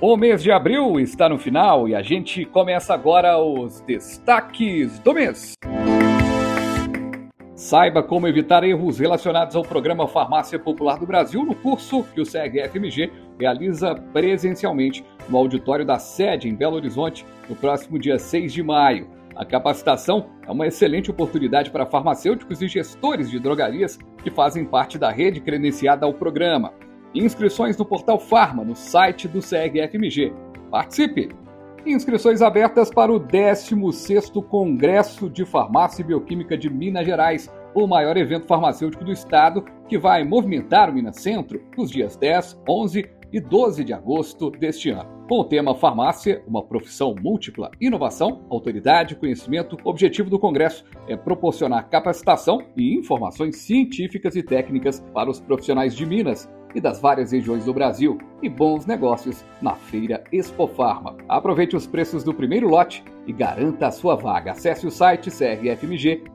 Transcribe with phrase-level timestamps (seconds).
[0.00, 5.12] O mês de abril está no final e a gente começa agora os destaques do
[5.12, 5.54] mês.
[7.52, 12.24] Saiba como evitar erros relacionados ao programa Farmácia Popular do Brasil no curso que o
[12.24, 18.62] CRFMG realiza presencialmente no auditório da sede em Belo Horizonte no próximo dia 6 de
[18.62, 19.10] maio.
[19.34, 24.96] A capacitação é uma excelente oportunidade para farmacêuticos e gestores de drogarias que fazem parte
[24.96, 26.72] da rede credenciada ao programa.
[27.14, 30.32] Inscrições no portal Farma, no site do CRFMG.
[30.70, 31.30] Participe!
[31.86, 38.16] Inscrições abertas para o 16º Congresso de Farmácia e Bioquímica de Minas Gerais, o maior
[38.18, 43.40] evento farmacêutico do estado, que vai movimentar o Minas Centro nos dias 10, 11 e
[43.40, 45.18] 12 de agosto deste ano.
[45.28, 51.16] Com o tema Farmácia, uma profissão múltipla, inovação, autoridade, conhecimento, o objetivo do Congresso é
[51.16, 57.32] proporcionar capacitação e informações científicas e técnicas para os profissionais de Minas e das várias
[57.32, 61.16] regiões do Brasil e bons negócios na feira Expofarma.
[61.28, 64.52] Aproveite os preços do primeiro lote e garanta a sua vaga.
[64.52, 66.30] Acesse o site crfmg.org.br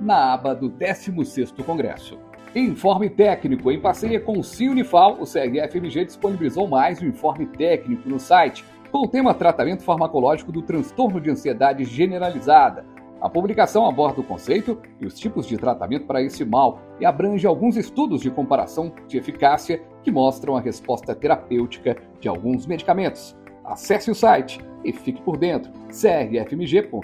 [0.00, 2.18] na aba do 16º Congresso.
[2.54, 3.70] Informe técnico.
[3.70, 8.98] Em parceria com o Ciunifal, o CRFMG disponibilizou mais um informe técnico no site com
[8.98, 12.84] o tema Tratamento Farmacológico do Transtorno de Ansiedade Generalizada.
[13.22, 17.46] A publicação aborda o conceito e os tipos de tratamento para esse mal e abrange
[17.46, 23.36] alguns estudos de comparação de eficácia que mostram a resposta terapêutica de alguns medicamentos.
[23.64, 27.02] Acesse o site e fique por dentro crfmg.org.br.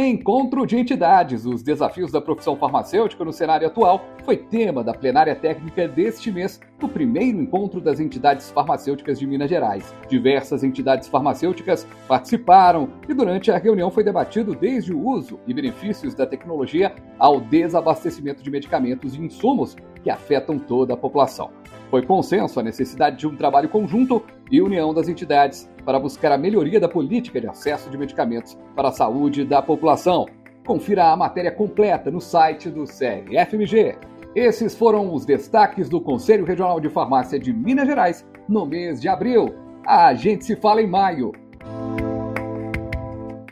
[0.00, 1.44] Encontro de entidades.
[1.44, 6.60] Os desafios da profissão farmacêutica no cenário atual foi tema da plenária técnica deste mês,
[6.80, 9.92] no primeiro encontro das entidades farmacêuticas de Minas Gerais.
[10.08, 16.14] Diversas entidades farmacêuticas participaram e durante a reunião foi debatido desde o uso e benefícios
[16.14, 21.50] da tecnologia ao desabastecimento de medicamentos e insumos que afetam toda a população.
[21.90, 26.38] Foi consenso a necessidade de um trabalho conjunto e união das entidades para buscar a
[26.38, 30.26] melhoria da política de acesso de medicamentos para a saúde da população.
[30.66, 33.96] Confira a matéria completa no site do CRFMG.
[34.34, 39.08] Esses foram os destaques do Conselho Regional de Farmácia de Minas Gerais no mês de
[39.08, 39.54] abril.
[39.86, 41.32] A gente se fala em maio.